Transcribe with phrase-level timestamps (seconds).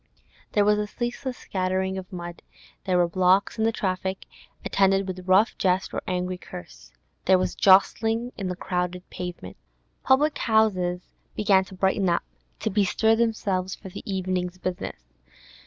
[0.53, 2.41] There was a ceaseless scattering of mud;
[2.85, 4.25] there were blocks in the traffic,
[4.65, 6.91] attended with rough jest or angry curse;
[7.25, 9.57] there was jostling on the crowded pavement.
[10.03, 11.01] Public houses
[11.35, 12.23] began to brighten up,
[12.61, 15.13] to bestir themselves for the evening's business.